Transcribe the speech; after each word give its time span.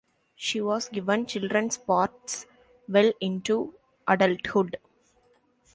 She 0.35 0.61
was 0.61 0.89
given 0.89 1.27
children's 1.27 1.77
parts 1.77 2.47
well 2.87 3.13
into 3.21 3.75
adulthood. 4.07 4.79